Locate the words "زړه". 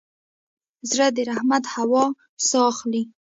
0.89-1.07